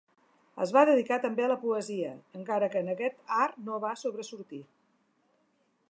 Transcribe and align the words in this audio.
Es 0.63 0.71
va 0.77 0.81
dedicar 0.89 1.19
també 1.25 1.45
a 1.47 1.49
la 1.51 1.57
poesia, 1.65 2.15
encara 2.39 2.71
que 2.77 2.81
en 2.87 2.91
aquest 2.95 3.37
art 3.45 3.61
no 3.69 3.79
va 3.85 3.95
sobresortir. 4.07 4.65